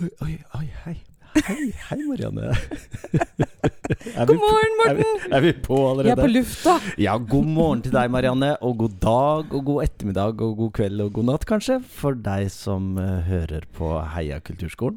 [0.00, 0.94] Oi, oi, hei.
[1.44, 2.46] Hei, hei Marianne.
[4.30, 5.32] God morgen, Er vi, Morten!
[5.36, 6.14] er vi på Jeg allerede?
[6.14, 6.76] er på lufta.
[6.98, 8.54] Ja, god morgen til deg, Marianne.
[8.64, 11.76] Og god dag, og god ettermiddag, og god kveld og god natt, kanskje.
[11.84, 14.96] For deg som uh, hører på Heia kulturskolen.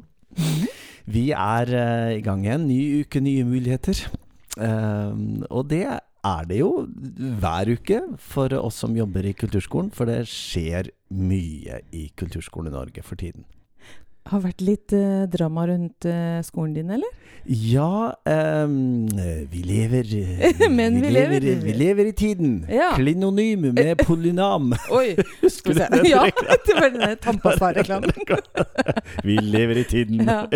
[1.04, 2.64] Vi er uh, i gang igjen.
[2.70, 4.00] Ny uke, nye muligheter.
[4.56, 6.86] Uh, og det er det jo
[7.44, 9.92] hver uke for oss som jobber i kulturskolen.
[9.92, 13.44] For det skjer mye i Kulturskolen i Norge for tiden.
[14.24, 17.12] Har vært litt eh, drama rundt eh, skolen din, eller?
[17.44, 19.08] Ja, ehm,
[19.52, 20.08] vi lever
[20.70, 21.40] Men vi lever.
[21.60, 22.66] Vi lever i tiden.
[22.72, 22.94] Ja.
[22.96, 24.72] Klinonym med polynam.
[24.90, 25.12] Oi!
[25.42, 26.08] husker du se.
[26.08, 26.22] Ja,
[26.66, 28.10] det var den der tannpasta-reklamen.
[29.22, 30.24] vi lever i tiden.
[30.24, 30.46] Ja.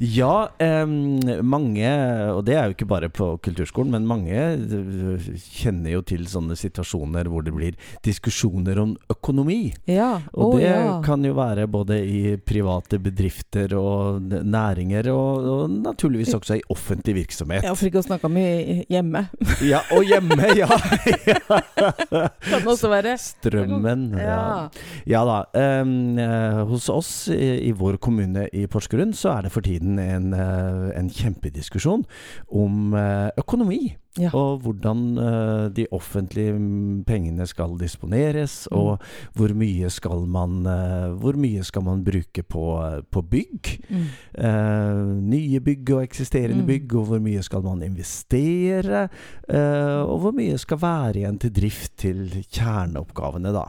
[0.00, 1.92] Ja, ehm, mange,
[2.32, 6.56] og det er jo ikke bare på kulturskolen, men mange øh, kjenner jo til sånne
[6.56, 9.74] situasjoner hvor det blir diskusjoner om økonomi.
[9.84, 10.14] Ja.
[10.32, 10.98] Og oh, det ja.
[11.04, 17.14] kan jo være både i private bedrifter og næringer, og, og naturligvis også i offentlig
[17.22, 17.64] virksomhet.
[17.66, 19.26] ja, for ikke å snakke om hjemme.
[19.72, 20.68] Ja, og hjemme, ja!
[22.50, 23.16] Kan også være.
[23.18, 24.08] Strømmen.
[24.18, 24.68] Ja, Ja.
[25.06, 25.38] ja da.
[25.58, 30.32] eh, hos oss i, i vår kommune i Porsgrunn så er det for tiden en,
[30.34, 32.04] eh, en kjempediskusjon
[32.52, 33.96] om eh, økonomi.
[34.20, 34.28] Ja.
[34.36, 36.52] Og hvordan uh, de offentlige
[37.08, 38.76] pengene skal disponeres, Mm.
[38.78, 38.98] og
[39.34, 42.64] hvor mye skal man, uh, hvor mye skal man bruke på,
[43.10, 43.70] på bygg.
[43.88, 44.04] Mm.
[44.36, 46.66] Uh, nye bygg og eksisterende Mm.
[46.66, 49.08] bygg, og hvor mye skal man investere?
[49.52, 53.64] eh, og hvor mye skal være igjen til drift til kjerneoppgavene, da.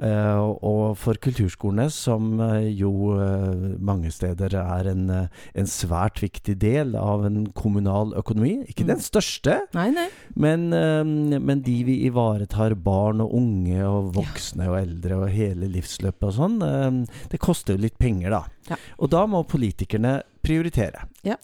[0.00, 5.26] Eh, og for kulturskolene, som eh, jo eh, mange steder er en, eh,
[5.58, 8.92] en svært viktig del av en kommunal økonomi, ikke Mm.
[8.94, 10.08] den største, Nei, nei.
[10.34, 15.70] men, eh, men de vi ivaretar, barn og unge og voksne og eldre og hele
[15.70, 18.42] livsløpet og sånn, eh, det koster jo litt penger, da.
[18.72, 18.80] Ja.
[18.98, 21.06] Og da må politikerne prioritere.
[21.26, 21.38] Ja.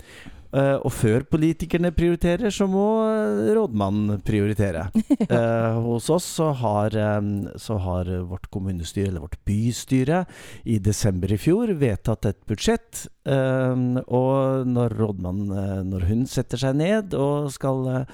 [0.54, 4.84] Uh, og før politikerne prioriterer, så må eh, rådmannen prioritere.
[5.26, 10.22] Uh, hos oss så har, um, så har vårt kommunestyre, eller vårt bystyre,
[10.70, 13.08] i desember i fjor vedtatt et budsjett.
[13.26, 18.12] Eh, og når rådmannen eh, når hun setter seg ned og skal eh,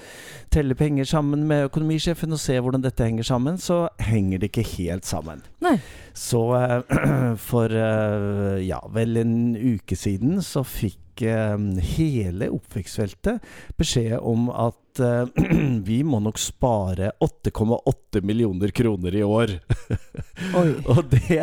[0.53, 4.67] telle penger sammen med økonomisjefen og se hvordan dette henger sammen, så henger det ikke
[4.77, 5.43] helt sammen.
[5.63, 5.77] Nei.
[6.17, 7.77] Så eh, for
[8.61, 13.43] ja, vel en uke siden så fikk hele oppvekstfeltet
[13.77, 15.25] beskjed om at eh,
[15.89, 19.53] vi må nok spare 8,8 millioner kroner i år.
[20.91, 21.37] Og det,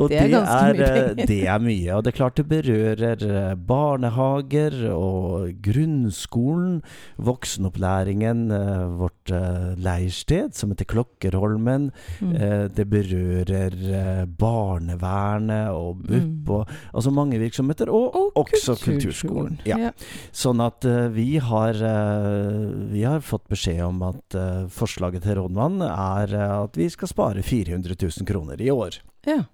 [0.00, 1.26] og Det er ganske mye eh.
[1.28, 1.90] Det er mye.
[1.94, 6.80] Og det er klart det berører eh, barnehager og grunnskolen,
[7.20, 8.46] voksenopplæringen,
[8.98, 9.32] vårt
[9.78, 11.90] leirsted som heter Klokkerholmen.
[12.24, 12.32] Mm.
[12.74, 16.48] Det berører barnevernet og BUP Mm.
[16.48, 19.58] og altså mange virksomheter, og, Og også kulturskolen.
[19.58, 19.58] kulturskolen.
[19.68, 19.90] Ja.
[20.32, 21.76] Sånn at vi, har,
[22.90, 27.10] vi har fått beskjed om at eh, forslaget til rådmann er eh, at vi skal
[27.10, 29.00] spare 400 000 kroner i år.
[29.28, 29.44] ja.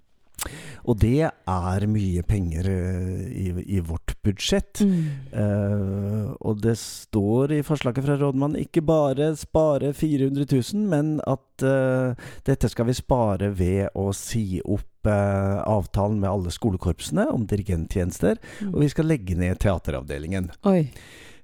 [0.84, 3.44] Og det er mye penger eh, i,
[3.76, 4.82] i vårt budsjett.
[4.84, 5.06] Mm.
[5.32, 11.64] Uh, og det står i forslaget fra rådmannen ikke bare spare 400 000, men at
[11.64, 17.46] uh, dette skal vi spare ved å si opp uh, avtalen med alle skolekorpsene om
[17.48, 18.74] dirigenttjenester, Mm.
[18.74, 20.50] og vi skal legge ned teateravdelingen.
[20.68, 20.90] Oi.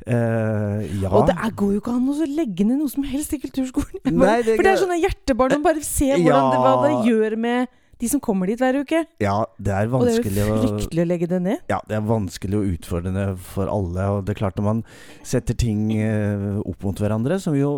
[0.06, 3.34] Eh, ja Og det er, går jo ikke an å legge ned noe som helst
[3.37, 4.00] i kulturskolen.
[4.16, 5.50] Nei, det- for det er sånne hjertebarn.
[5.59, 7.69] Man bare ser hvordan det, hva det gjør med
[8.00, 9.03] de som kommer dit hver uke.
[9.21, 11.59] Ja, det er vanskelig Og det er jo fryktelig å legge det ned.
[11.71, 14.06] ja, det er vanskelig og utfordrende for alle.
[14.16, 14.83] Og det er klart når man
[15.27, 17.72] setter ting eh, opp mot hverandre, som jo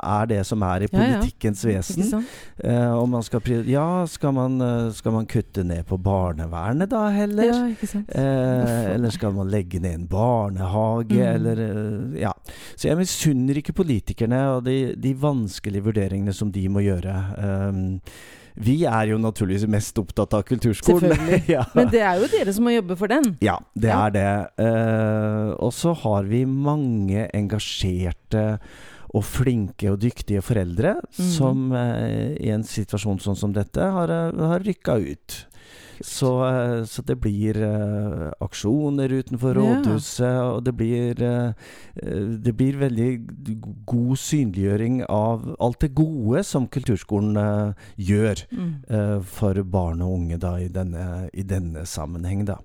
[0.00, 1.20] er det som er i Ja, ja.
[1.28, 2.24] Ikke vesen
[2.64, 7.04] eh, Om man skal Ja, skal man, eh, skal man kutte ned på barnevernet da
[7.14, 7.44] heller?
[7.50, 8.10] Ja, ikke sant.
[8.16, 11.34] Eh, eller skal man legge ned en barnehage, Mm.
[11.34, 12.32] eller eh, Ja.
[12.76, 17.14] Så jeg misunner ikke politikerne og de, de vanskelige vurderingene som de må gjøre.
[17.38, 18.00] Um,
[18.60, 21.16] vi er jo naturligvis mest opptatt av kulturskolen.
[21.50, 21.64] Ja.
[21.74, 23.34] Men det er jo dere som må jobbe for den.
[23.44, 24.06] Ja, det Ja.
[24.06, 24.30] er det.
[24.60, 28.60] Uh, og så har vi mange engasjerte
[29.10, 31.30] og flinke og dyktige foreldre mm.
[31.34, 35.38] som uh, i en situasjon sånn som dette har, eh, har rykka ut.
[36.00, 39.60] Så, eh, så det blir uh, aksjoner utenfor Ja.
[39.60, 41.52] rådhuset, og det blir eh,
[42.40, 43.08] Det blir veldig
[43.86, 49.22] god synliggjøring av alt det gode som kulturskolen uh, gjør Mm.
[49.24, 52.44] for barn og unge da, i, denne, i denne sammenheng.
[52.48, 52.56] Da.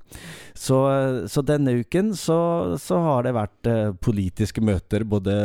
[0.56, 0.78] Så,
[1.30, 3.70] så denne uken så, så har det vært
[4.02, 5.36] politiske møter både,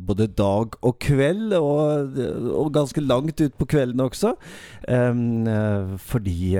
[0.00, 2.18] både dag og kveld, og,
[2.52, 4.34] og ganske langt ut på kvelden også.
[4.88, 5.46] um,
[6.08, 6.56] fordi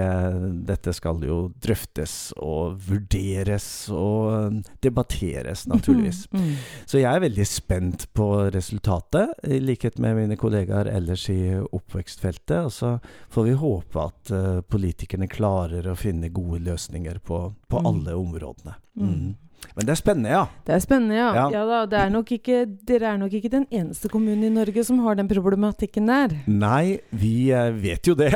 [0.68, 6.26] dette skal jo drøftes og vurderes og debatteres, naturligvis.
[6.32, 6.52] Mm.
[6.88, 12.68] Så jeg er veldig spent på resultatet, i likhet med mine kollegaer ellers i oppvekstfeltet.
[12.68, 12.94] Og så
[13.32, 17.86] får vi håpe at uh, politikerne klarer å finne gode løsninger på, på Mm.
[17.86, 18.72] alle områdene.
[18.98, 19.36] Mm.
[19.76, 20.44] Men det er spennende, ja.
[20.66, 21.28] Det er spennende, ja.
[21.37, 21.44] Ja.
[21.55, 21.64] ja.
[21.69, 24.99] da, det er nok ikke, dere er nok ikke den eneste kommunen i Norge som
[25.05, 26.34] har den problematikken der.
[26.50, 28.32] Nei, vi eh, vet jo det.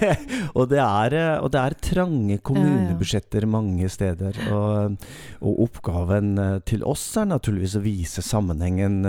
[0.58, 4.40] og, det er, eh, og det er trange kommunebudsjetter mange steder.
[4.50, 4.98] Og,
[5.40, 9.00] og oppgaven eh, til oss er naturligvis å vise sammenhengen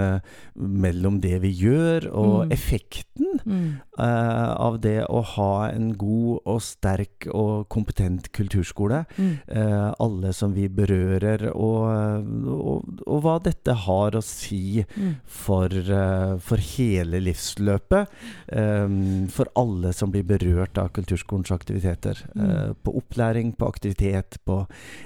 [0.56, 2.52] mellom det vi gjør, og Mm.
[2.52, 3.82] effekten Mm.
[4.00, 9.04] Uh, av det å ha en god og sterk og kompetent kulturskole.
[9.18, 9.34] Mm.
[9.46, 14.62] Uh, alle som vi berører, og, og, og hva dette har å si
[14.92, 15.16] Mm.
[15.26, 18.08] for, eh, for hele livsløpet.
[18.52, 22.18] Um, for alle som blir berørt av kulturskolens aktiviteter.
[22.36, 22.44] Mm.
[22.50, 24.62] Eh, på opplæring, på aktivitet, på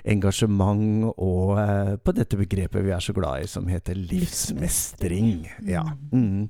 [0.06, 5.48] engasjement og uh, på dette begrepet vi er så glad i, som heter livsmestring.
[5.68, 5.83] Ja.
[6.12, 6.50] Mm.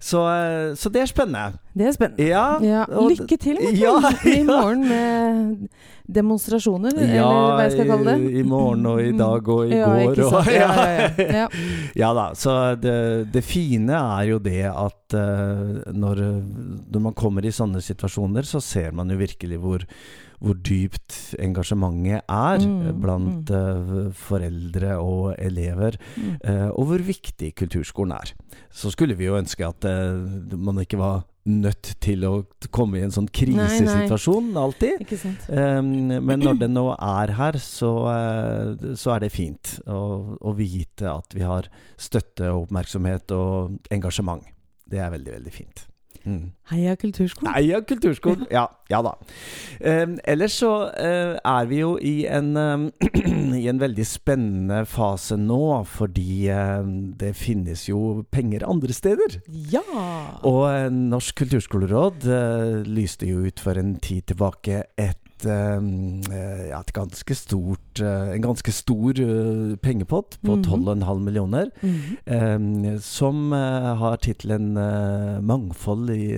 [0.00, 1.58] Så, uh, så det er spennende.
[1.74, 2.28] Det er spennende.
[2.28, 2.46] Ja.
[2.62, 3.96] Ja, lykke til Morten, Ja,
[4.38, 5.68] i morgen med
[6.12, 8.32] demonstrasjoner, eller hva jeg skal kalle det.
[8.32, 10.22] i, i morgen og i dag og i ja, går.
[10.26, 10.50] Og-
[11.32, 11.46] Ja,
[11.96, 12.96] ja, da, så det,
[13.34, 16.22] det fine er jo det at uh, når,
[16.92, 19.84] når man kommer i sånne situasjoner, så ser man jo virkelig hvor,
[20.42, 26.36] hvor dypt engasjementet er Mm, blant blant Uh, foreldre og elever, Mm.
[26.44, 28.32] uh, og hvor viktig kulturskolen er.
[28.72, 29.84] Så skulle vi jo ønske at
[30.56, 32.32] man ikke var nødt til å
[32.70, 35.02] komme i en sånn krisesituasjon alltid.
[35.02, 35.48] Ikke sant.
[35.50, 40.02] Um, men når den nå er her, så, eh, så er det fint å,
[40.38, 44.46] å vite at vi har støtte og oppmerksomhet og engasjement.
[44.86, 45.86] Det er veldig, veldig fint.
[46.24, 46.52] Mm.
[46.72, 47.54] Heia kulturskolen.
[47.54, 48.46] Heia kulturskolen.
[48.52, 49.14] Ja, ja da.
[49.80, 52.84] Um, ellers så eh, er vi jo i en, um,
[53.62, 59.40] i en veldig spennende fase nå, fordi um, det finnes jo penger andre steder.
[59.72, 59.82] Ja!
[60.48, 65.78] Og eh, Norsk kulturskoleråd eh, lyste jo ut for en tid tilbake et eh,
[66.32, 70.64] eh, ja, et ganske stort, eh, en ganske stor eh, pengepott på Mhm.
[70.64, 72.16] 12,5 millioner, Mhm.
[72.26, 74.74] eh, som har tittelen
[75.42, 76.32] 'Mangfold i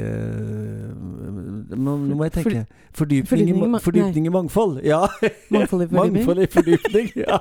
[1.75, 2.65] Nå må jeg tenke
[2.95, 4.77] Fordypning, fordypning i fordypning i mangfold.
[4.87, 5.01] Ja.
[5.51, 6.13] Mangfold i fordypning.
[6.15, 7.39] Mangfold i fordypning, ja.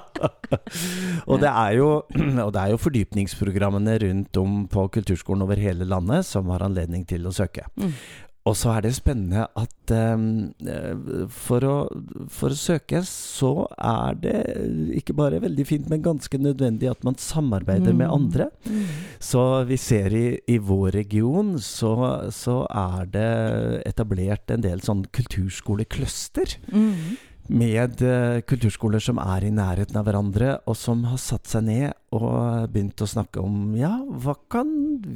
[1.28, 1.90] og, det er jo,
[2.46, 7.06] og det er jo fordypningsprogrammene rundt om på kulturskolen over hele landet som har anledning
[7.06, 7.68] til å søke.
[7.78, 7.94] Mm.
[8.46, 10.52] Og så er det spennende at um,
[11.32, 11.76] for, å,
[12.28, 14.34] for å søke så er det
[15.00, 18.14] ikke bare veldig fint, men ganske nødvendig at man samarbeider med Mm.
[18.18, 18.50] andre.
[18.68, 18.84] Mm.
[19.24, 21.94] Så vi ser i, i vår region så,
[22.36, 23.30] så er det
[23.88, 27.16] etablert en del sånn kulturskolecluster Mm.
[27.52, 31.92] Med eh, kulturskoler som er i nærheten av hverandre, og som har satt seg ned
[32.16, 33.92] og begynt å snakke om ja,
[34.24, 34.70] hva kan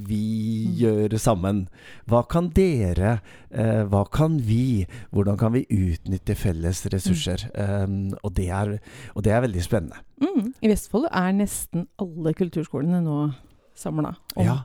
[0.08, 1.66] vi gjøre sammen?
[2.10, 3.20] Hva kan dere?
[3.50, 4.86] Eh, hva kan vi?
[5.16, 7.48] Hvordan kan vi utnytte felles ressurser?
[7.56, 8.78] Um, og, det er,
[9.16, 10.02] og det er veldig spennende.
[10.20, 10.54] Mm.
[10.60, 13.20] I Vestfold er nesten alle kulturskolene nå
[13.78, 14.64] samla om Ja.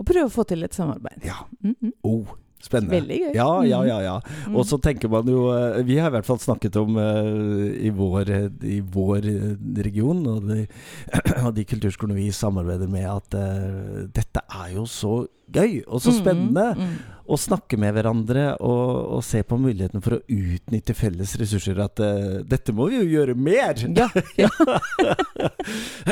[0.00, 1.22] å prøve å få til et samarbeid.
[1.24, 1.44] ja.
[1.62, 1.92] Mm -hmm.
[2.02, 2.26] Oh,
[2.64, 2.94] spennende.
[3.00, 3.32] Veldig gøy.
[3.36, 3.88] Ja, ja, Mm.
[3.88, 3.98] ja.
[4.06, 4.14] ja.
[4.48, 4.56] Mm.
[4.56, 7.92] Og så tenker man jo eh, Vi har i hvert fall snakket om eh, i
[7.94, 8.30] vår,
[8.68, 9.52] i vår eh,
[9.86, 10.66] region og de,
[11.46, 16.12] og de kulturskolene vi samarbeider med, at uh, dette er jo så gøy og så
[16.12, 16.92] Mm, spennende mm.
[17.28, 21.76] å snakke med hverandre og, og se på muligheten for å utnytte felles ressurser.
[21.84, 23.76] At uh, dette må vi jo gjøre mer!
[23.96, 24.08] Ja,
[24.40, 24.48] ja.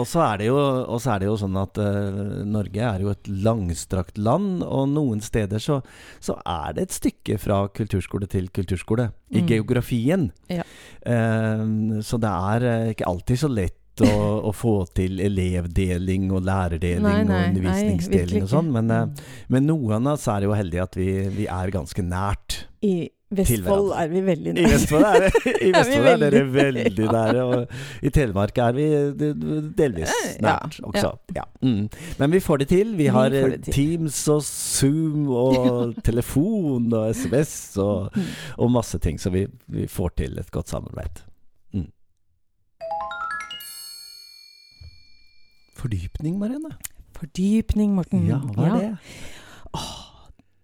[0.00, 3.04] og, så er det jo, og så er det jo sånn at uh, Norge er
[3.04, 5.80] jo et langstrakt land, og noen steder så,
[6.22, 9.46] så er det et stykke fra kulturskole til kulturskole i Mm.
[9.46, 10.24] geografien.
[10.50, 10.64] Ja.
[11.06, 14.10] Uh, så det er eh, ikke alltid så lett å,
[14.48, 19.14] å få til elevdeling og lærerdeling Nei, nei, og undervisningsdeling nei, og sånn, men,
[19.52, 22.62] men noen av oss er jo heldige at vi, vi er ganske nært.
[22.86, 24.62] I Vestfold er vi veldig I.
[24.72, 25.30] Vestfold er, det,
[25.62, 28.86] i vi Vestfold er dere veldig- nære, og i Telemark er vi
[29.78, 31.12] delvis Eh, nært også.
[31.36, 31.44] Ja.
[31.62, 31.84] Mm.
[32.18, 32.96] Men vi får det til.
[32.98, 33.54] Vi har eh.
[33.70, 38.26] Teams og Zoom og telefon og SMS og, Mm.
[38.58, 41.22] og masse ting, så vi, vi får til et godt samarbeid.
[41.72, 41.86] Mm.
[45.76, 46.74] Fordypning, Marianne.
[47.16, 48.26] Fordypning, Morten.
[48.26, 48.96] Ja, hva er det?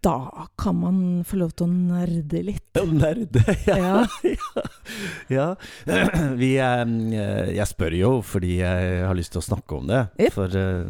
[0.06, 2.78] Da kan man få lov til å nerde litt.
[2.78, 3.76] Å Nerde, ja.
[3.82, 4.66] Ja.
[5.36, 5.46] ja.
[6.42, 6.92] Vi, eh,
[7.56, 10.04] jeg spør jo fordi jeg har lyst til å snakke om det.
[10.22, 10.36] Yep.
[10.36, 10.86] For eh,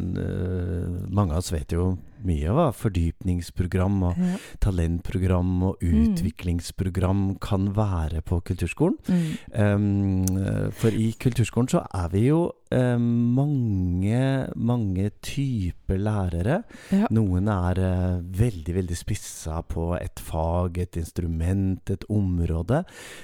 [1.09, 1.95] mange av oss vet jo
[2.25, 4.37] mye av fordypningsprogram og Ja.
[4.59, 6.13] talentprogram og Mm.
[6.15, 8.97] utviklingsprogram kan være på kulturskolen.
[9.07, 10.25] Mm.
[10.27, 16.63] Um, for i kulturskolen så er vi jo um, mange, mange typer lærere.
[16.91, 17.05] Ja.
[17.11, 22.83] Noen er uh, veldig, veldig spissa på et fag, et instrument, et område.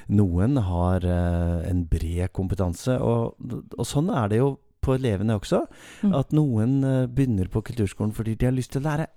[0.09, 3.35] Noen har uh, en bred kompetanse, og,
[3.77, 5.63] og sånn er det jo på elevene også.
[6.03, 6.15] Mm.
[6.21, 9.09] At noen eh, begynner på kulturskolen fordi de har lyst til å lære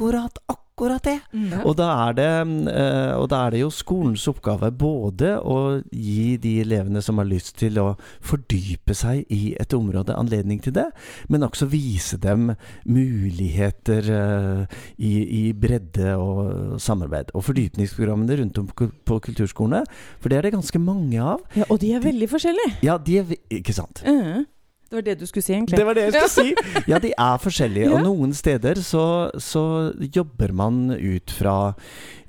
[0.00, 1.18] akkurat, akkurat det.
[1.50, 1.60] Ja.
[1.68, 2.28] Og da, er det,
[2.72, 7.28] eh, og da er det jo skolens oppgave både å gi de elevene som har
[7.28, 7.90] lyst til å
[8.24, 10.86] fordype seg i et område, anledning til det,
[11.28, 12.54] men også vise dem
[12.88, 17.34] muligheter eh, i, i bredde og samarbeid.
[17.34, 19.84] Og fordypningsprogrammene rundt om på kulturskolene,
[20.16, 21.44] for det er det ganske mange av.
[21.58, 22.80] ja, og de er veldig forskjellige.
[22.86, 24.00] Ja, de er Ikke sant?
[24.06, 24.46] Ja.
[24.90, 25.78] Det var det du skulle si, egentlig.
[25.78, 26.84] Det var det jeg skulle si!
[26.90, 27.90] Ja, de er forskjellige.
[27.94, 29.04] Og noen steder så,
[29.38, 29.62] så
[30.02, 31.76] jobber man ut fra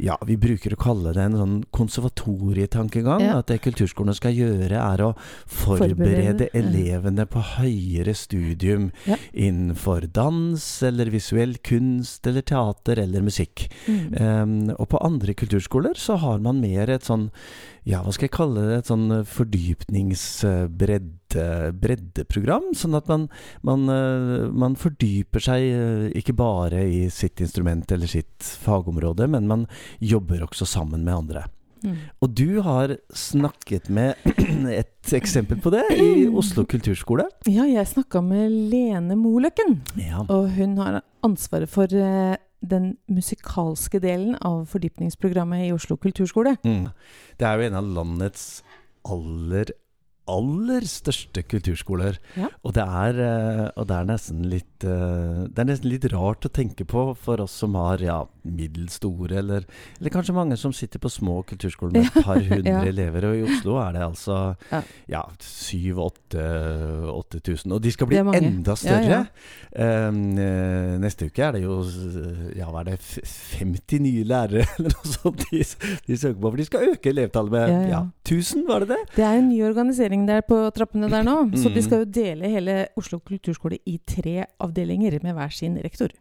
[0.01, 3.23] Ja, vi bruker å kalle det en sånn konservatorietankegang.
[3.25, 3.39] Ja.
[3.41, 5.09] At det kulturskolene skal gjøre, er å
[5.49, 9.17] forberede, Forberede, elevene på høyere studium Ja.
[9.33, 13.67] innenfor dans eller visuell kunst eller teater eller musikk.
[13.87, 14.05] Mm.
[14.21, 17.31] Um, og på andre kulturskoler så har man mer et sånn
[17.89, 19.07] ja, hva skal jeg kalle det, et sånn
[21.31, 22.71] fordypningsbreddeprogram.
[22.77, 23.27] Sånn at man,
[23.65, 29.47] man, eh, man fordyper seg eh, ikke bare i sitt instrument eller sitt fagområde, men
[29.49, 29.67] man
[29.99, 31.45] jobber også sammen med andre.
[31.81, 31.95] Mm.
[32.21, 34.13] Og du har snakket med
[34.69, 37.25] et eksempel på det i Oslo kulturskole.
[37.49, 40.21] Ja, jeg snakka med Lene Moløkken, Ja.
[40.27, 46.53] og hun har ansvaret for eh, den musikalske delen av fordypningsprogrammet i Oslo kulturskole.
[46.61, 46.91] Mm.
[47.41, 48.45] Det er jo en av landets
[49.09, 49.73] aller,
[50.29, 52.17] aller største kulturskoler.
[52.37, 52.47] Ja.
[52.63, 54.05] Og, det er, eh, og det er
[54.47, 58.19] litt eh, Det er nesten litt rart å tenke på for oss som har ja,
[58.45, 59.61] middels store, eller,
[59.99, 62.81] eller kanskje mange som sitter på små kulturskoler med et par hundre Ja.
[62.87, 63.21] elever.
[63.31, 64.37] Og i Oslo er det altså
[64.71, 64.81] Ja.
[65.09, 67.73] ja, 7000-8000.
[67.75, 69.19] Og de skal bli enda større.
[69.71, 70.17] Um,
[71.01, 71.77] neste uke er det jo
[72.57, 72.99] ja, hva er det,
[73.57, 75.59] 50 nye lærere eller noe sånt de,
[76.07, 76.47] de søker på.
[76.51, 78.01] For de skal øke elevtallet med ja.
[78.27, 79.01] 1000, var det det?
[79.15, 82.49] Det er en ny organisering der på trappene der nå, så de skal jo dele
[82.51, 86.11] hele Oslo kulturskole i tre avdelinger med hver sin rektor.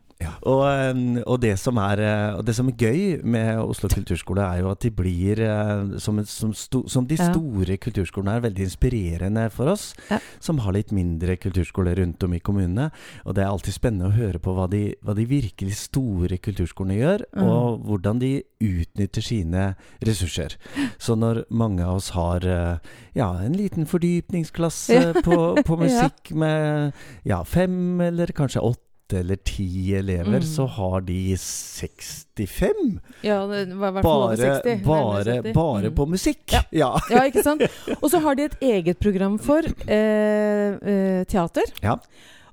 [0.42, 0.62] Og,
[0.92, 4.60] um, og, det som er, eh, og det som er gøy med Oslo kulturskole, er
[4.60, 7.30] jo at de blir, eh, som, som, sto, som de Ja.
[7.32, 10.18] store kulturskolene, er veldig inspirerende for oss Ja.
[10.40, 12.90] som har litt mindre kulturskoler rundt om i kommunene.
[13.24, 16.98] Og det er alltid spennende å høre på hva de, hva de virkelig store kulturskolene
[17.00, 17.42] gjør, Mm.
[17.44, 20.56] og hvordan de utnytter sine ressurser.
[20.98, 22.78] Så når mange av oss har eh,
[23.14, 25.12] ja, en liten fordypningsklasse Ja.
[25.22, 25.84] på, på Ja.
[25.86, 26.92] musikk med
[27.24, 28.80] ja, fem eller kanskje åtte
[29.12, 30.46] eller ti elever, Mm.
[30.46, 34.84] så har de 65 Ja, det var i hvert fall over bare, 60.
[34.84, 35.94] bare, bare Mm.
[35.94, 36.52] på musikk.
[36.52, 36.62] Ja.
[36.72, 36.90] Ja.
[37.10, 37.62] Ja, ikke sant?
[38.02, 41.62] Og så har de et eget program for eh, eh, teater.
[41.82, 41.96] Ja.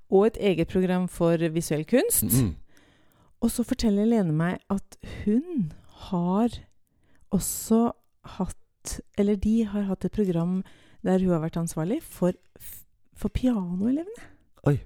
[0.09, 2.23] Og et eget program for visuell kunst.
[2.23, 2.55] Mm.
[3.41, 5.71] Og så forteller Lene meg at hun
[6.09, 6.49] har
[7.31, 7.91] også
[8.37, 8.55] hatt
[9.17, 10.63] Eller de har hatt et program
[11.03, 12.31] der hun har vært ansvarlig for,
[13.15, 14.23] for pianoelevene.
[14.63, 14.77] Ba,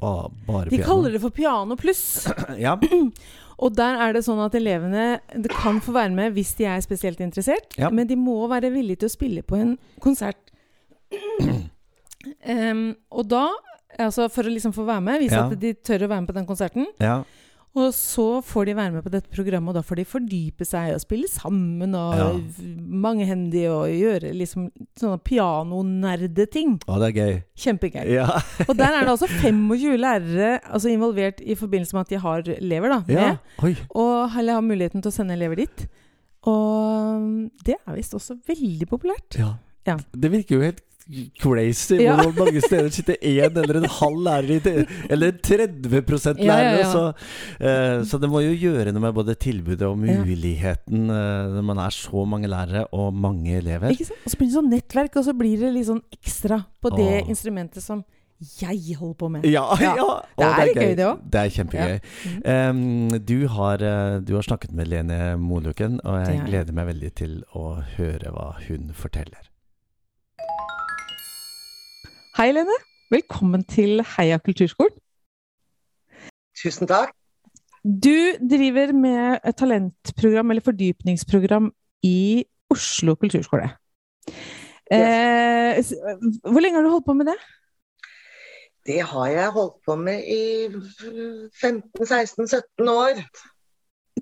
[0.00, 2.26] bare De kaller det for Piano pluss.
[2.58, 2.76] Ja.
[3.58, 6.80] Og der er det sånn at elevene det kan få være med hvis de er
[6.84, 7.88] spesielt interessert, Ja.
[7.90, 9.72] men de må være villige til å spille på en
[10.04, 10.38] konsert.
[12.44, 13.44] Um, og da,
[14.02, 15.44] altså for å liksom få være med, vise Ja.
[15.46, 17.20] at de tør å være med på den konserten, ja.
[17.86, 20.94] Og så får de være med på dette programmet, og da får de fordype seg
[20.96, 22.28] og spille sammen og Ja.
[23.04, 24.68] mangehendig og gjøre liksom
[24.98, 26.78] sånne pianonerdeting.
[26.88, 27.36] Å, det er gøy.
[27.64, 28.04] Kjempegøy.
[28.16, 28.26] Ja.
[28.68, 32.50] Og der er det altså 25 lærere altså involvert i forbindelse med at de har
[32.58, 33.30] elever da, ja.
[33.62, 35.86] Med, Og eller har muligheten til å sende elever dit.
[36.48, 39.38] Og det er visst også veldig populært.
[39.38, 39.54] Ja.
[39.88, 39.96] Ja.
[40.12, 40.82] Det virker jo helt
[41.40, 41.98] crazy.
[42.02, 42.16] Ja.
[42.20, 44.74] Hvor mange steder sitter én eller en halv lærer i det,
[45.10, 46.44] Eller 30 lærer!
[46.44, 46.90] Ja, ja, ja.
[46.92, 47.04] Så,
[47.60, 51.80] uh, så det må jo gjøre noe med både tilbudet og muligheten uh, når man
[51.86, 53.90] er så mange lærere og mange elever.
[53.94, 54.20] Ikke sant?
[54.24, 57.10] Og så blir det sånn nettverk, og så blir det litt sånn ekstra på det
[57.24, 57.32] Åh.
[57.32, 58.04] instrumentet som
[58.60, 59.46] jeg holder på med.
[59.50, 59.96] Ja, ja.
[59.98, 60.04] Ja.
[60.06, 61.22] og Det er gøy, det òg.
[61.32, 61.98] Det er kjempegøy.
[62.28, 62.40] Mhm.
[62.46, 66.46] Um, du, har, eh, du har snakket med Lene Moluken, og Det jeg.
[66.46, 69.50] gleder meg veldig til å høre hva hun forteller.
[72.38, 72.74] Hei, Lene.
[73.10, 74.92] Velkommen til Heia kulturskolen.
[76.54, 77.10] Tusen takk.
[77.82, 81.72] Du driver med et talentprogram, eller fordypningsprogram,
[82.06, 83.72] i Oslo kulturskole.
[84.86, 85.82] Eh,
[86.46, 87.36] hvor lenge har du holdt på med det?
[88.86, 90.70] Det har jeg holdt på med i
[91.58, 93.18] 15-16-17 år.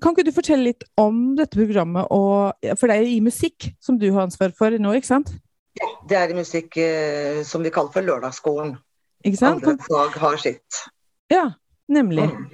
[0.01, 3.75] Kan ikke du fortelle litt om dette programmet, og, for det er jo i musikk
[3.77, 5.37] som du har ansvar for nå, ikke sant?
[6.07, 8.75] Det er musikk eh, som vi kaller for lørdagsskolen.
[9.25, 9.63] Ikke sant?
[9.65, 10.83] Andre fag har sitt.
[11.33, 11.45] ja,
[11.91, 12.27] nemlig.
[12.31, 12.45] Mm.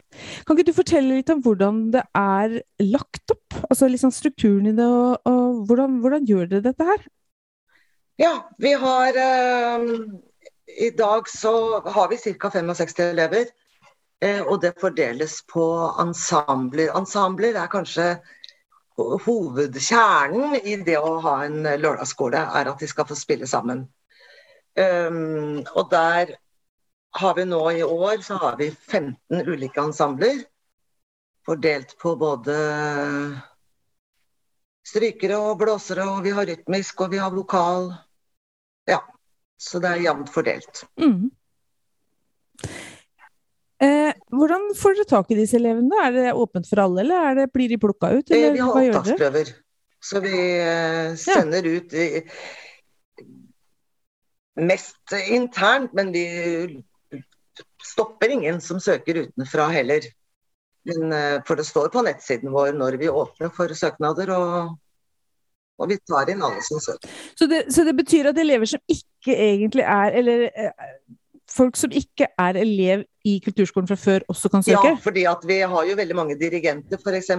[0.48, 3.58] Kan ikke du fortelle litt om hvordan det er lagt opp?
[3.70, 7.03] Altså liksom strukturen i det, og, og hvordan, hvordan gjør dere dette her?
[8.22, 9.86] Ja, vi har eh,
[10.88, 12.50] I dag så har vi ca.
[12.50, 13.46] 65 elever.
[14.22, 15.65] eh, og det fordeles på
[16.00, 16.94] ensembler.
[16.98, 18.15] Ensembler er kanskje
[19.25, 23.86] hovedkjernen i det å ha en lørdagsskole, er at de skal få spille sammen.
[24.74, 26.36] Um, og der
[27.13, 30.41] har vi nå i år så har vi 15 ulike ensembler.
[31.45, 32.55] Fordelt på både
[34.88, 37.91] strykere og blåsere, og vi har rytmisk, og vi har vokal.
[38.89, 39.01] Ja.
[39.60, 40.83] Så det er jevnt fordelt.
[41.00, 41.29] Mm.
[43.83, 45.99] Eh, hvordan får dere tak i disse elevene?
[46.05, 48.31] Er det åpent for alle, eller er det, blir de plukka ut?
[48.31, 49.53] Eh, Eller Vi har opptaksprøver.
[50.03, 52.07] Så vi sender sender ut i,
[54.59, 56.25] mest internt, men vi
[57.83, 60.01] stopper ingen som søker utenfra heller.
[60.85, 64.73] Men, eh, for det står på nettsiden vår når vi åpner for søknader, og,
[65.79, 67.09] og vi tar inn alle som søker.
[67.39, 70.73] Så det, så det betyr at elever som ikke egentlig er Eller eh,
[71.53, 74.93] folk som ikke er elev i kulturskolen fra før, også kan søke?
[74.93, 77.29] Ja, fordi vi har jo veldig mange dirigenter f.eks.,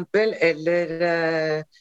[0.50, 1.80] eller eh,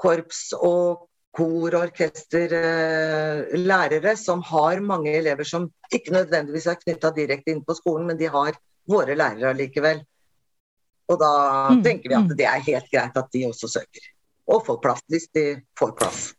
[0.00, 7.10] korps og kor, orkester, eh, lærere som har mange elever som ikke nødvendigvis er knytta
[7.16, 8.54] direkte inn på skolen, men de har
[8.90, 10.02] våre lærere likevel.
[11.10, 11.32] Og da
[11.74, 12.36] Mm, tenker vi at mm.
[12.38, 14.06] det er helt greit at de også søker.
[14.48, 15.44] Og får plass, hvis de
[15.78, 16.34] får plass.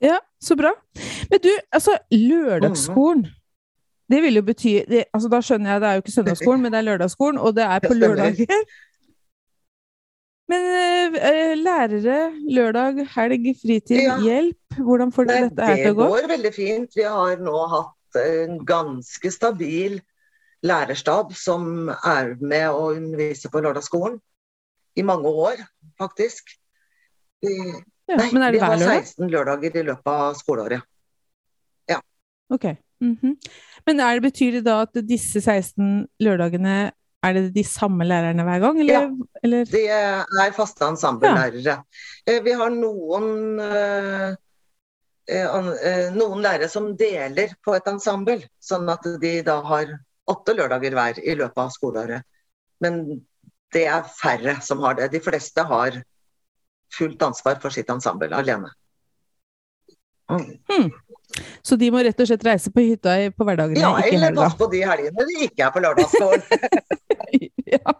[0.00, 0.72] Ja, så bra.
[1.30, 3.26] Men du, altså lørdagsskolen.
[4.10, 6.72] Det vil jo bety det, altså Da skjønner jeg det er jo ikke søndagsskolen, men
[6.72, 8.64] det er lørdagsskolen, og det er på lørdager.
[10.50, 10.64] Men
[11.14, 12.16] uh, lærere,
[12.50, 14.16] lørdag, helg, fritid, Ja.
[14.18, 14.78] hjelp.
[14.78, 16.08] Hvordan får dere dette her det til å gå?
[16.08, 16.96] Det går veldig fint.
[16.98, 20.00] Vi har nå hatt en ganske stabil
[20.66, 24.18] lærerstab som er med å undervise på lørdagsskolen.
[24.98, 25.62] I mange år,
[26.00, 26.50] faktisk.
[27.46, 27.54] Vi,
[28.10, 29.04] Ja, nei, men det vi har hver lørdag?
[29.06, 30.82] 16 lørdager i løpet av skoleåret.
[33.00, 33.18] Ok.
[33.22, 33.36] -hmm.
[33.86, 38.44] Men er det, betyr det da at disse 16 lørdagene er det de samme lærerne
[38.44, 39.10] hver gang, eller?
[39.44, 39.64] eller?
[39.64, 41.82] De er faste ensemblelærere.
[42.26, 42.38] Ja.
[42.44, 44.28] Vi har noen eh,
[45.28, 45.58] eh,
[45.90, 49.92] eh, noen lærere som deler på et ensemble, sånn at de da har
[50.30, 52.24] åtte lørdager hver i løpet av skoleåret.
[52.80, 53.02] Men
[53.74, 55.10] det er færre som har det.
[55.12, 56.00] De fleste har
[56.96, 58.72] fullt ansvar for sitt ensemble alene.
[60.30, 60.88] Mm.
[61.62, 64.16] Så de må rett og slett reise på hytta i- på hverdagene, Ja, ikke i
[64.18, 66.42] eller passe på de helgene de ikke er på lørdagsgården.
[67.74, 67.92] ja.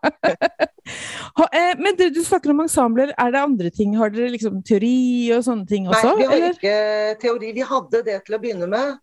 [1.52, 3.12] eh, men du, du snakker om ensembler.
[3.18, 3.94] Er det andre ting?
[4.00, 6.14] Har dere liksom teori og sånne ting også?
[6.14, 6.58] Nei, vi har eller?
[6.58, 7.52] ikke teori.
[7.56, 8.96] Vi hadde det til å begynne med,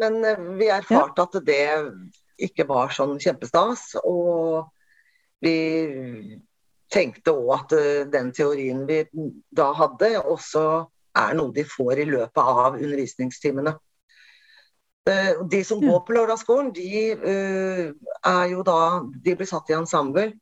[0.00, 1.62] men eh, vi erfarte at det
[2.40, 3.90] ikke var sånn kjempestas.
[4.04, 4.70] Og
[5.44, 5.56] vi
[6.90, 9.02] tenkte òg at eh, den teorien vi
[9.54, 10.64] da hadde, også
[11.20, 13.74] er noe de får i løpet av undervisningstimene.
[15.08, 17.90] Eh, De som går på lørdagsskolen, de eh,
[18.26, 20.32] er jo da De blir satt i ensemble.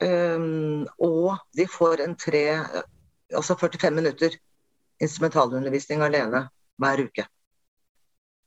[0.00, 2.64] Um, og de får en tre,
[3.36, 4.32] altså 45 minutter
[5.00, 6.46] instrumentalundervisning alene
[6.80, 7.26] hver uke.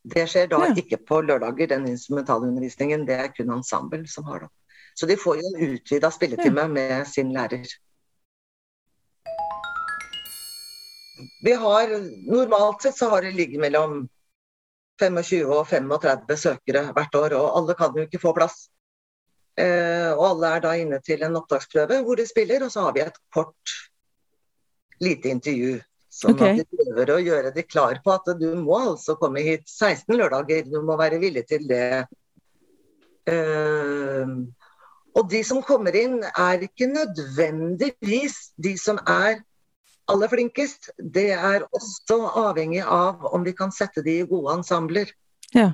[0.03, 0.73] Det skjer da Ja.
[0.73, 3.05] ikke på lørdager, den instrumentalundervisningen.
[3.07, 4.49] Det er kun ensemble som har det.
[4.95, 7.65] Så de får jo en utvida spilletime med sin lærer.
[11.43, 11.93] Vi har,
[12.31, 14.03] Normalt sett så har det ligget mellom
[15.01, 18.67] 25 og 35 søkere hvert år, og alle kan jo ikke få plass.
[19.59, 22.95] Eh, og alle er da inne til en opptaksprøve hvor de spiller, og så har
[22.95, 23.79] vi et kort,
[25.01, 25.81] lite intervju
[26.13, 26.59] Sånn okay.
[26.59, 30.13] at de prøver å gjøre de klar på at du må altså komme hit 16
[30.13, 30.67] lørdager.
[30.69, 32.03] Du må være villig til det.
[33.33, 34.33] Eh,
[35.17, 39.41] og de som kommer inn, er ikke nødvendigvis de som er
[40.11, 40.89] aller flinkest.
[40.97, 45.11] Det er også avhengig av om vi kan sette de i gode ensembler.
[45.53, 45.71] Ja.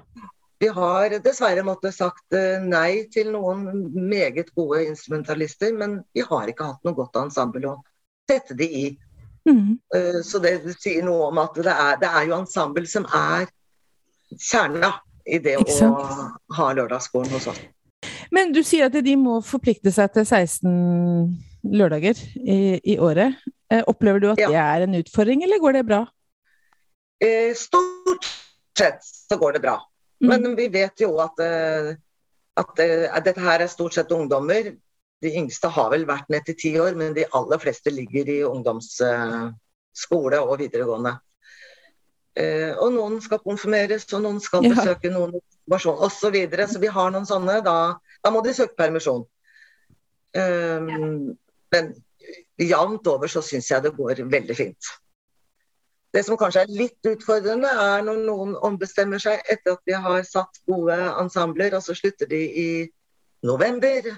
[0.59, 6.51] Vi har dessverre måttet sagt eh, nei til noen meget gode instrumentalister, men vi har
[6.51, 7.77] ikke hatt noe godt ensemble å
[8.29, 8.87] sette de i.
[9.47, 9.77] Mhm.
[9.95, 13.47] Eh, Så det sier noe om at det er, det er jo ensemble som er
[14.35, 15.91] kjerna i det å
[16.57, 17.61] ha lørdagsskolen hos oss.
[18.31, 23.39] Men du sier at de må forplikte seg til 16 lørdager i, i året.
[23.71, 24.47] Eh, Opplever du at Ja.
[24.49, 26.07] det er en utfordring, eller går det bra?
[27.21, 28.25] Eh, Stort
[28.77, 29.77] sett så går det bra.
[30.23, 30.29] Mm.
[30.29, 31.93] Men vi vet jo at, eh,
[32.57, 32.75] at
[33.25, 34.75] dette her er stort sett ungdommer.
[35.21, 38.39] De yngste har vel vært ned til ti år, men de aller fleste ligger i
[38.47, 41.19] ungdomsskole og videregående.
[42.79, 44.69] Og noen skal konfirmeres, og noen skal Ja.
[44.75, 46.19] besøke noen informasjon osv.
[46.19, 46.67] Så, videre.
[46.67, 47.61] så vi har noen sånne.
[47.63, 49.25] Da, da må de søke permisjon.
[50.33, 51.95] Eh, men
[52.67, 54.91] jevnt over så syns jeg det går veldig fint.
[56.13, 60.23] Det som kanskje er litt utfordrende, er når noen ombestemmer seg etter at vi har
[60.25, 62.71] satt gode ensembler, og så slutter de i
[63.45, 64.09] november.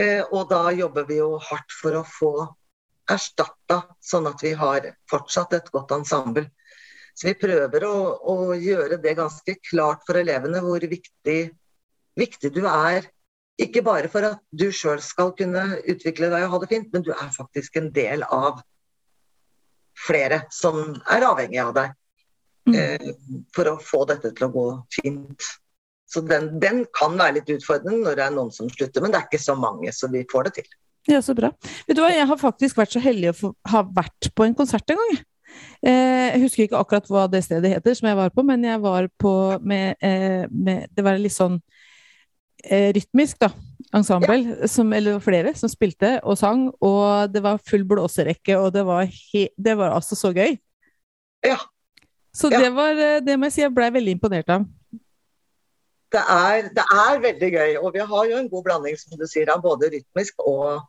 [0.00, 2.32] Eh, og da jobber vi jo hardt for å få
[3.12, 6.48] erstatta, sånn at vi har fortsatt et godt ensemble.
[7.14, 7.96] Så vi prøver å,
[8.32, 11.40] å gjøre det ganske klart for elevene hvor viktig,
[12.18, 13.06] viktig du er.
[13.60, 17.04] Ikke bare for at du sjøl skal kunne utvikle deg og ha det fint, men
[17.04, 18.62] du er faktisk en del av
[20.06, 21.98] flere som er avhengig av deg
[22.62, 22.76] Mm.
[22.78, 23.14] eh,
[23.50, 25.48] for å få dette til å gå fint.
[26.06, 29.18] Så den, den kan være litt utfordrende når det er noen som slutter, men det
[29.18, 30.68] er ikke så mange, så vi får det til.
[31.10, 31.50] Ja, så bra.
[31.88, 34.94] Vet du hva, jeg har faktisk vært så heldig å ha vært på en konsert
[34.94, 35.10] en gang.
[35.16, 35.24] jeg.
[35.82, 38.80] Eh, jeg husker ikke akkurat hva det stedet heter som jeg var på, men jeg
[38.84, 41.58] var på med, eh, med Det var litt sånn
[42.70, 43.48] rytmisk, da.
[43.92, 46.68] Ensemble, som, eller flere, som spilte og sang.
[46.80, 50.56] Og det var full blåserekke, og det var, he, det var altså så gøy.
[51.44, 51.58] Ja.
[52.32, 52.62] Så Ja.
[52.62, 54.64] det var eh, Det må jeg si jeg blei veldig imponert av.
[56.12, 59.26] Det er, det er veldig gøy, og vi har jo en god blanding som du
[59.28, 60.82] sier, av både rytmisk og,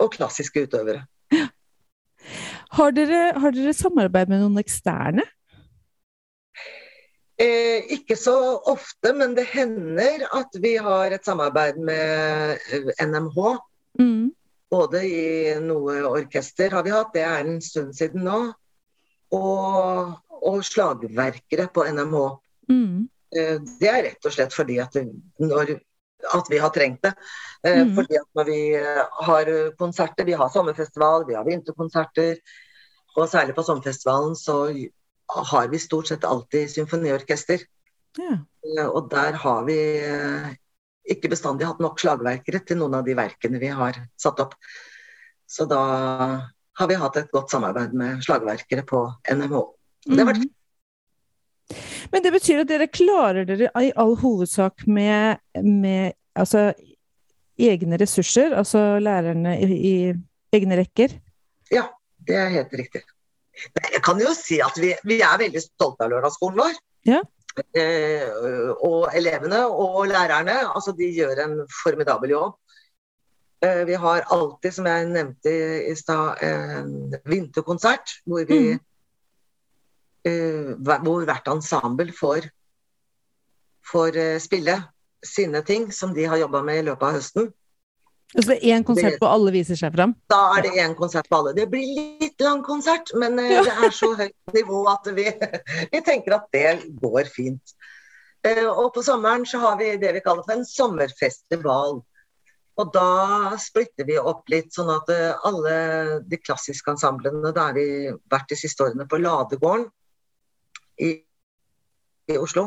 [0.00, 1.02] og klassiske utøvere.
[2.74, 5.24] Har dere, har dere samarbeid med noen eksterne?
[7.34, 8.34] Eh, ikke så
[8.70, 13.38] ofte, men det hender at vi har et samarbeid med eh, NMH.
[13.98, 14.28] Mm.
[14.70, 15.24] Både i
[15.62, 18.38] noe orkester har vi hatt, det er en stund siden nå.
[19.34, 20.14] Og,
[20.46, 22.22] og slagverkere på NMH.
[22.70, 23.08] Mm.
[23.34, 24.94] Eh, Det er rett og slett fordi at,
[25.42, 25.74] når,
[26.38, 27.16] at vi har trengt det.
[27.66, 27.96] Eh, mm.
[27.98, 32.38] Fordi at når vi eh, har konserter, vi har sommerfestival, vi har vinterkonserter,
[33.16, 34.68] og særlig på sommerfestivalen så
[35.26, 37.62] har vi stort sett alltid symfoniorkester.
[38.18, 38.38] Ja.
[38.64, 40.50] Eh, Og der har vi eh,
[41.10, 44.54] ikke bestandig hatt nok slagverkere til noen av de verkene vi har satt opp.
[45.46, 45.80] Så da
[46.74, 49.64] har vi hatt et godt samarbeid med slagverkere på NMH.
[50.06, 50.52] Det har vært Mhm.
[52.12, 56.74] Men det betyr at dere klarer dere i all hovedsak med, med altså,
[57.56, 59.94] egne ressurser, altså lærerne i, i
[60.52, 61.14] egne rekker?
[61.72, 61.86] Ja,
[62.28, 63.02] det er helt riktig.
[63.78, 66.76] Jeg kan jo si at vi, vi er veldig stolte av lørdagsskolen vår.
[67.08, 67.20] Ja.
[67.54, 68.24] Eh,
[68.82, 72.56] og elevene og lærerne, altså de gjør en formidabel jobb.
[73.64, 75.52] Eh, vi har alltid, som jeg nevnte
[75.90, 78.80] i, stad, en vinterkonsert hvor vi mm.
[80.28, 80.72] eh,
[81.06, 82.50] hvor hvert ensemble får,
[83.92, 84.80] får eh, spille
[85.24, 87.52] sine ting som de har jobba med i løpet av høsten.
[88.34, 90.14] Altså det er én konsert på alle viser seg fram?
[90.32, 91.52] Da er det én konsert på alle.
[91.54, 91.86] Det blir
[92.20, 93.62] litt lang konsert, men eh, Ja.
[93.62, 95.28] det er så høyt nivå at vi,
[95.92, 97.76] vi tenker at det går fint.
[98.44, 102.00] Eh, og på sommeren så har vi det vi kaller for en sommerfestival.
[102.74, 105.76] Og da splitter vi opp litt, sånn at eh, alle
[106.26, 109.86] de klassiske ensemblene Da har vi vært de siste årene på Ladegården
[111.06, 111.12] i,
[112.30, 112.66] i Oslo,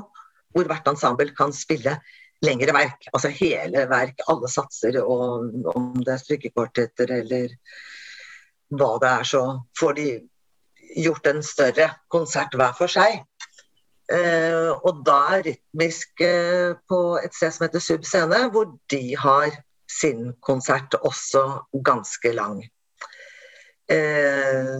[0.56, 1.98] hvor hvert ensemble kan spille
[2.46, 3.08] lengre verk.
[3.14, 7.56] Altså hele verk, alle satser, og om det er stykkekvartetter eller
[8.78, 9.44] hva det er, så
[9.80, 10.08] får de
[10.98, 13.22] gjort en større konsert hver for seg.
[14.08, 19.02] Eh, og da er rytmisk eh, på et sted som heter Sub Scene, hvor de
[19.20, 19.52] har
[19.92, 21.44] sin konsert også
[21.84, 22.62] ganske lang.
[23.92, 24.80] Eh,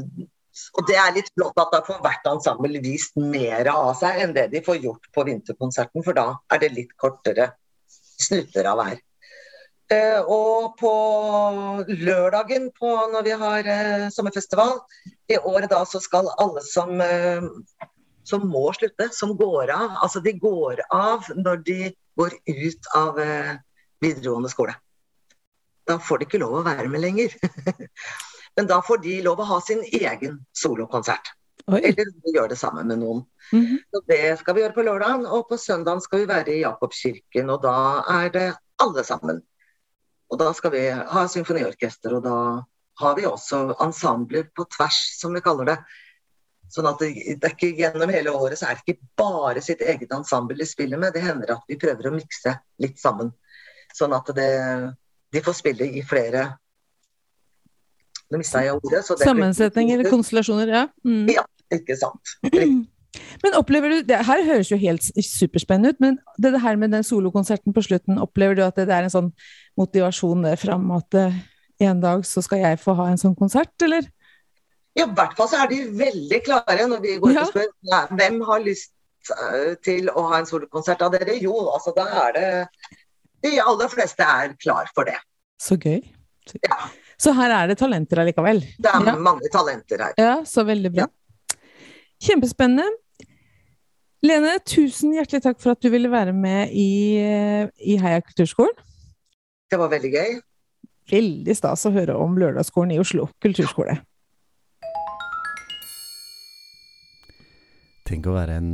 [0.78, 4.36] og det er litt flott at da får hvert ensemble vist mer av seg enn
[4.36, 7.50] det de får gjort på vinterkonserten, for da er det litt kortere
[7.90, 9.00] snutter av hver.
[9.88, 10.94] Eh, og på
[11.88, 14.76] lørdagen på, når vi har eh, sommerfestival,
[15.32, 17.48] i året da så skal alle som, eh,
[18.28, 21.80] som må slutte, som går av, altså de går av når de
[22.20, 23.18] går ut av
[24.04, 24.78] videregående skole.
[25.88, 27.38] Da får de ikke lov å være med lenger.
[28.58, 31.34] Men da får de lov å ha sin egen solokonsert.
[31.68, 33.26] Eller gjør det sammen med noen.
[33.52, 33.84] Mhm.
[33.92, 37.52] Så det skal vi gjøre på lørdagen, og på søndagen skal vi være i Jakobskirken.
[37.54, 37.78] Og da
[38.22, 38.48] er det
[38.82, 39.42] alle sammen.
[40.32, 42.40] Og da skal vi ha symfoniorkester, og da
[43.00, 45.78] har vi også ensembler på tvers, som vi kaller det.
[46.74, 50.12] Sånn at det, det ikke gjennom hele året så er det ikke bare sitt eget
[50.12, 51.14] ensemble de spiller med.
[51.16, 53.32] Det hender at vi prøver å mikse litt sammen.
[53.96, 54.50] Sånn at det,
[55.32, 56.50] de får spille i flere
[58.32, 59.06] Nå mista jeg ordet.
[59.08, 60.86] så det- Sammensetning eller konstellasjoner, ja.
[61.08, 61.28] Mm.
[61.32, 62.38] Ja, ikke sant.
[63.44, 66.92] Men opplever du, det her høres jo helt superspennende ut, men det, det her med
[66.94, 69.30] den solokonserten på slutten, opplever du at det, det er en sånn
[69.80, 71.34] motivasjon der fram at eh,
[71.88, 74.06] en dag så skal jeg få ha en sånn konsert, eller?
[74.98, 77.48] Ja, i hvert fall så er de veldig klare når vi går ut Ja.
[77.48, 78.92] og spør ja, hvem har lyst
[79.34, 81.40] eh, til å ha en solokonsert av dere.
[81.42, 82.48] Jo, altså da er det
[83.48, 85.18] De aller fleste er klar for det.
[85.62, 86.04] Så gøy.
[86.66, 86.78] Ja.
[87.18, 88.60] Så her er det talenter allikevel.
[88.78, 89.16] Det er Ja.
[89.18, 90.14] mange talenter her.
[90.18, 91.08] Ja, så veldig bra.
[92.22, 92.86] Kjempespennende.
[94.24, 97.18] Lene, tusen hjertelig takk for at du ville være med i,
[97.86, 98.74] i Heia kulturskolen.
[99.70, 100.42] Det var veldig gøy.
[101.10, 103.98] Veldig stas å høre om Lørdagsskolen i Oslo kulturskole.
[108.08, 108.72] Tenk å være en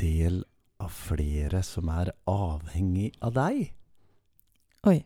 [0.00, 0.42] del
[0.80, 3.72] av flere som er avhengig av deg.
[4.86, 5.00] Oi.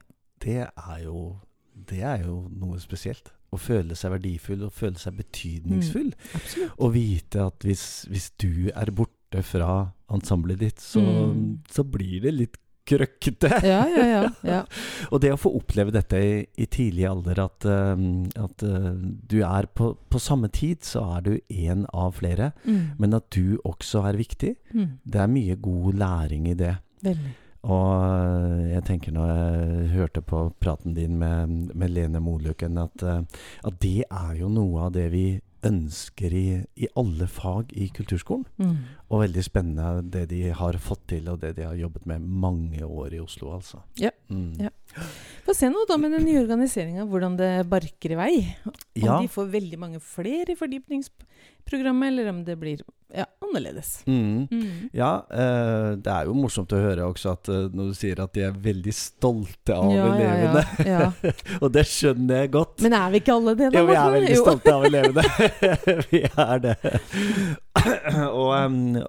[0.45, 1.41] Det er jo,
[1.75, 3.33] det er jo noe spesielt.
[3.55, 6.11] Å føle seg verdifull og føle seg betydningsfull.
[6.35, 6.73] Absolutt.
[6.83, 11.61] Og vite at hvis, hvis du er borte fra ensemblet ditt, så, Mm.
[11.71, 13.49] så blir det litt krøkkete.
[13.65, 14.23] Ja, ja, ja.
[14.45, 14.59] ja.
[15.13, 17.95] Og det å få oppleve dette i, i tidlig alder, at, uh,
[18.45, 18.91] at uh,
[19.25, 22.91] du er på, på samme tid, så er du én av flere, Mm.
[22.99, 24.99] men at du også er viktig, Mm.
[25.07, 26.75] det er mye god læring i det.
[27.07, 27.33] Veldig.
[27.65, 33.03] Og uh, jeg tenker når jeg hørte på praten din med, med Lene Moluken, at,
[33.03, 33.23] uh,
[33.65, 35.27] at det er jo noe av det vi
[35.65, 36.47] ønsker i,
[36.77, 38.45] i alle fag i kulturskolen.
[38.61, 38.75] Mm.
[39.09, 42.85] Og veldig spennende det de har fått til, og det de har jobbet med mange
[42.85, 43.81] år i Oslo, altså.
[44.01, 44.55] Ja, Mm.
[44.57, 44.71] ja.
[45.45, 48.33] Få se nå da med den nye organiseringa, hvordan det barker i vei.
[48.65, 49.19] Om Ja.
[49.21, 52.81] de får veldig mange flere i fordypningsprogrammet, eller om det blir
[53.15, 54.03] ja, annerledes.
[54.11, 54.49] Mm.
[54.51, 54.91] Mm.
[54.93, 58.35] Ja, eh, det er jo morsomt å høre også at eh, når du sier at
[58.35, 60.65] de er veldig stolte av Ja, elevene.
[60.85, 61.33] ja, ja.
[61.63, 62.83] og det skjønner jeg godt.
[62.83, 63.79] Men er vi ikke alle det, da?
[63.79, 64.43] jo, vi er veldig Jo.
[64.45, 65.25] stolte av elevene.
[66.11, 66.77] vi er det.
[67.85, 68.51] og,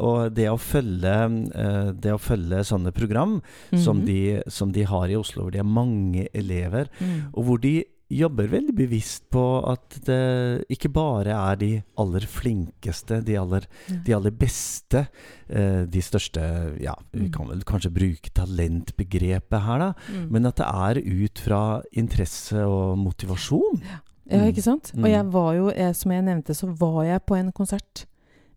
[0.04, 1.14] og det å følge
[1.56, 3.38] eh, Det å følge sånne program
[3.72, 4.06] som, Mhm.
[4.06, 4.20] de,
[4.52, 7.32] som de har i Oslo, hvor de har mange elever, Mm.
[7.34, 13.24] og hvor de jobber veldig bevisst på at det ikke bare er de aller flinkeste,
[13.26, 13.96] de aller, Ja.
[14.06, 15.08] de aller beste,
[15.50, 17.32] eh, de største Ja, vi Mm.
[17.32, 19.94] kan vel kanskje bruke talentbegrepet her, da.
[20.13, 20.32] Mm.
[20.32, 23.82] Men at det er ut fra interesse og motivasjon.
[24.30, 24.52] Ja, Mm.
[24.54, 24.91] ikke sant?
[24.96, 25.12] Og Mm.
[25.12, 28.06] jeg var jo, jeg, som jeg nevnte, så var jeg på en konsert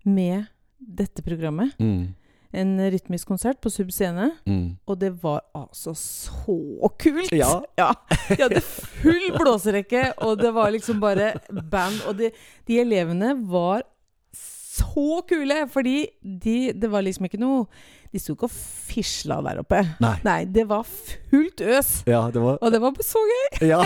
[0.04, 0.46] med
[0.80, 1.72] dette programmet.
[1.78, 2.14] Mm.
[2.56, 4.30] En rytmisk konsert på Sub Scene.
[4.48, 4.78] Mm.
[4.88, 7.32] Og det var altså så kult!
[7.32, 7.60] Ja.
[7.82, 7.90] ja.
[8.30, 11.34] De hadde full blåserekke, og det var liksom bare
[11.70, 12.00] band.
[12.08, 12.32] Og de,
[12.68, 13.84] de elevene var
[14.32, 17.66] så kule, fordi de, det var liksom ikke noe
[18.12, 18.52] De sto ikke og
[18.88, 19.82] fisla der oppe.
[20.00, 20.14] Nei.
[20.24, 21.90] Nei, det var fullt øs.
[22.08, 23.68] Ja, det var Og det var så gøy!
[23.68, 23.82] Ja,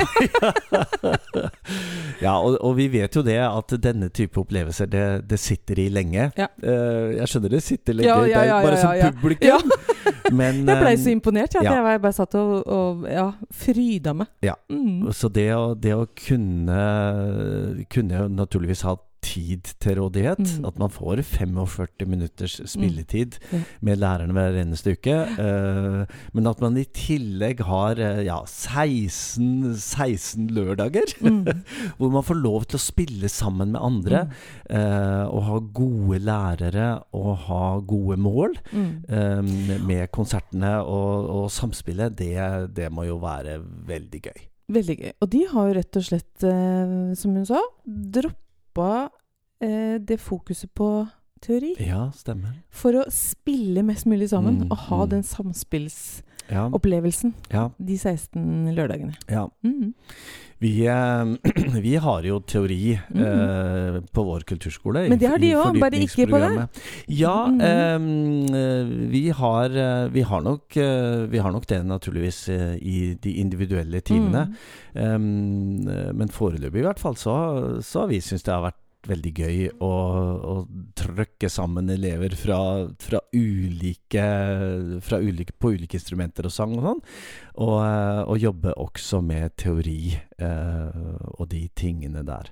[2.26, 5.88] ja og, og vi vet jo det at denne type opplevelser, det, det sitter i
[5.92, 6.30] lenge.
[6.38, 6.48] Ja.
[6.62, 9.48] Uh, jeg skjønner det sitter lenge Ja, ja, ja, bare som publikum.
[9.48, 9.58] Ja.
[10.38, 11.74] Men Jeg blei eh, så imponert, ja, at ja.
[11.92, 14.30] jeg bare satt og, og ja, fryda meg.
[14.44, 14.54] Ja.
[14.72, 15.11] Mm.
[15.16, 16.82] Så det å, det å kunne
[17.92, 20.40] Kunne naturligvis ha tid til rådighet.
[20.58, 20.64] Mm.
[20.68, 23.61] At man får 45 minutters spilletid Ja.
[23.80, 25.14] med lærerne hver eneste uke.
[25.38, 26.04] Uh,
[26.35, 31.14] men at man i tillegg har eh, ja, 16, 16 lørdager.
[31.22, 31.46] Mm.
[31.98, 34.24] Hvor man får lov til å spille sammen med andre.
[34.68, 39.04] Uh, og ha gode lærere og ha gode mål Mm.
[39.08, 42.14] eh, med konsertene og, og samspillet.
[42.18, 42.35] Det,
[42.76, 43.58] det må jo være
[43.88, 44.40] veldig gøy.
[44.72, 45.12] Veldig gøy.
[45.22, 47.61] Og de har jo rett og slett, eh, som hun sa,
[48.72, 49.11] droppa
[49.61, 51.06] eh, det fokuset på
[51.42, 51.74] teori.
[51.78, 52.62] Ja, stemmer.
[52.70, 55.11] For å spille mest mulig sammen Mm, og ha mm.
[55.11, 56.22] den samspills...
[56.53, 56.67] Ja.
[56.69, 59.15] opplevelsen ja, de 16 lørdagene.
[59.31, 59.49] ja.
[59.65, 59.95] Mhm.
[60.62, 61.25] Vi, eh,
[61.83, 63.23] vi har jo teori Mhm.
[63.25, 65.09] eh, på vår kulturskole.
[65.11, 66.69] Men det har de òg, bare ikke på det
[67.11, 67.61] Ja, mm.
[68.55, 73.33] eh, vi, har, eh, vi, har nok, eh, vi har nok det naturligvis i de
[73.43, 74.55] individuelle timene.
[74.95, 75.03] Mm.
[75.03, 77.35] Um, men foreløpig i hvert fall så,
[77.83, 79.93] så har vi syntes det har vært veldig gøy å,
[80.53, 80.55] å
[80.99, 82.59] trøkke sammen elever fra,
[83.03, 84.27] fra ulike,
[85.03, 87.03] fra ulike På ulike instrumenter og sang og sånn.
[87.65, 92.50] Og, eh, og jobbe også med teori og de tingene der.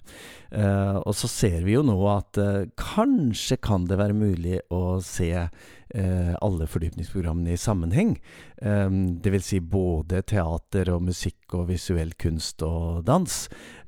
[0.51, 4.99] Eh, og så ser vi jo nå at eh, kanskje kan det være mulig å
[5.05, 8.17] se eh, alle fordypningsprogrammene i sammenheng.
[8.61, 13.37] Det vil si både teater og musikk og visuell kunst og dans.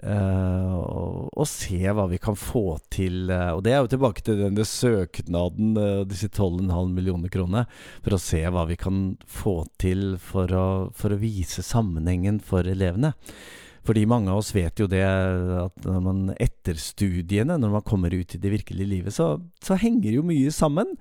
[0.03, 3.31] Eh, og, se hva vi kan få til.
[3.31, 5.75] eh, og det er jo tilbake til denne søknaden,
[6.11, 7.67] disse 12,5 millioner kroner,
[8.03, 12.67] for å se hva vi kan få til for å, for å vise sammenhengen for
[12.67, 13.13] elevene.
[13.83, 18.15] Fordi mange av oss vet jo det at når man etter studiene, når man kommer
[18.15, 20.93] ut i det virkelige livet, så, så henger jo mye sammen.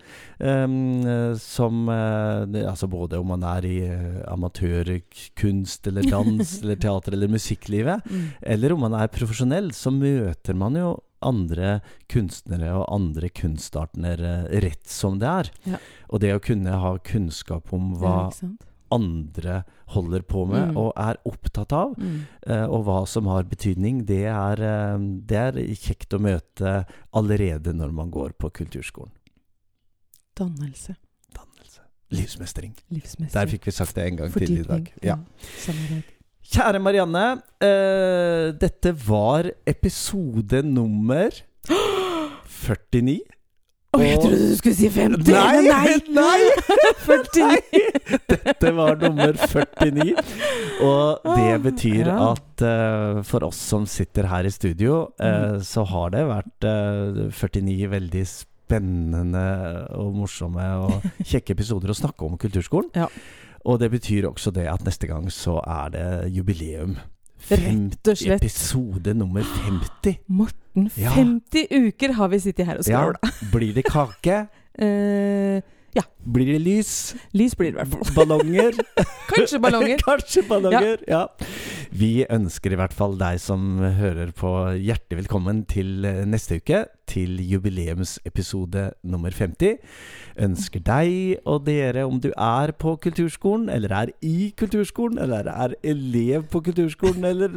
[0.42, 7.14] Eh, som eh, Altså både om man er i eh, amatørkunst eller dans eller teater
[7.18, 8.28] eller musikklivet, Mm.
[8.42, 10.90] eller om man er profesjonell, så møter man jo
[11.22, 15.52] andre kunstnere og andre kunstartner eh, rett som det er.
[15.76, 15.80] Ja.
[16.10, 18.50] Og det å kunne ha kunnskap om hva Ja?
[18.92, 19.64] Andre
[19.96, 20.78] holder på med Mm.
[20.78, 22.22] og er opptatt av, Mm.
[22.48, 27.74] eh, og hva som har betydning, det er, eh, det er kjekt å møte allerede
[27.74, 29.12] når man går på kulturskolen.
[30.36, 30.96] Dannelse.
[31.34, 31.82] Dannelse.
[32.12, 32.74] Livsmestring.
[32.92, 33.32] Livsmestring.
[33.34, 34.92] Der fikk vi sagt det en gang til i dag.
[35.04, 35.18] Ja.
[35.68, 36.02] ja
[36.52, 41.30] Kjære Marianne, eh, dette var episode nummer
[42.48, 43.20] 49.
[43.92, 45.28] Å, jeg trodde du skulle si 50!
[45.28, 45.64] Nei!
[45.68, 45.96] Nei!
[46.16, 46.44] nei!
[47.04, 47.82] 49!
[48.32, 50.14] Dette var nummer 49.
[50.88, 52.16] Og det betyr ja.
[52.32, 55.60] at uh, for oss som sitter her i studio, uh, Mm.
[55.68, 59.44] så har det vært uh, 49 veldig spennende
[60.00, 62.94] og morsomme og kjekke episoder å snakke om kulturskolen.
[62.96, 63.10] Ja.
[63.68, 66.96] Og det betyr også det at neste gang så er det jubileum.
[67.60, 68.44] Rett og slett.
[68.44, 70.18] Episode nummer 50.
[70.28, 71.12] Morten, Ja.
[71.16, 73.12] 50 uker har vi sittet her og Ja,
[73.54, 74.48] blir det kake?
[74.80, 75.62] Eh,
[76.22, 77.16] Blir det lys?
[77.34, 78.14] lys blir det i hvert fall.
[78.16, 78.78] Ballonger?
[79.32, 80.02] Kanskje ballonger.
[80.08, 81.26] Kanskje ballonger, ja.
[81.92, 86.86] Vi ønsker i hvert fall deg som hører på, hjertelig velkommen til eh, neste uke.
[87.12, 89.82] Til jubileumsepisode nummer 50.
[90.46, 95.76] Ønsker deg og dere, om du er på kulturskolen, eller er i kulturskolen, eller er
[95.84, 97.52] elev på kulturskolen, eller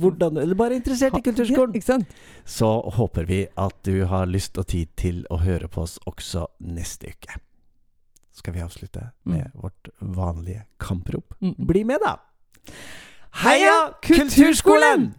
[0.00, 1.98] hvordan Eller bare interessert i kulturskolen, Ja,
[2.44, 6.48] så håper vi at du har lyst og tid til å høre på oss også
[6.58, 7.38] neste uke.
[8.38, 11.34] Skal vi avslutte med vårt vanlige kamprop?
[11.40, 11.54] Mm.
[11.58, 12.16] Bli med, da!
[13.42, 13.92] Heia!
[14.02, 15.14] Kulturskolen!